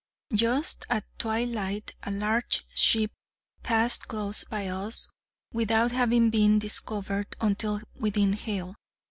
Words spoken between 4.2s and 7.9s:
by us, without having been discovered until